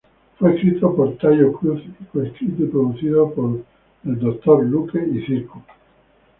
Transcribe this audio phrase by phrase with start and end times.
[0.39, 3.59] Fue escrito por Taio Cruz y co-escrito y producido por
[4.01, 4.63] Dr.
[4.63, 5.61] Luke y Cirkut.